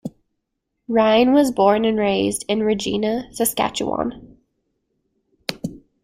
Ryan 0.87 1.31
was 1.31 1.51
born 1.51 1.85
and 1.85 1.99
raised 1.99 2.43
in 2.47 2.63
Regina, 2.63 3.31
Saskatchewan. 3.35 4.35